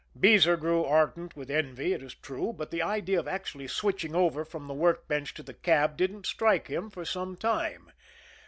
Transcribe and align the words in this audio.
Beezer 0.19 0.57
grew 0.57 0.83
ardent 0.83 1.35
with 1.35 1.51
envy, 1.51 1.93
it 1.93 2.01
is 2.01 2.15
true; 2.15 2.51
but 2.57 2.71
the 2.71 2.81
idea 2.81 3.19
of 3.19 3.27
actually 3.27 3.67
switching 3.67 4.15
over 4.15 4.43
from 4.43 4.65
the 4.67 4.73
workbench 4.73 5.31
to 5.35 5.43
the 5.43 5.53
cab 5.53 5.95
didn't 5.95 6.25
strike 6.25 6.65
him 6.69 6.89
for 6.89 7.05
some 7.05 7.37
time. 7.37 7.91